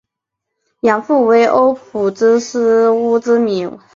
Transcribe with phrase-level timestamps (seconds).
[0.81, 3.69] 养父为欧普之狮乌兹米。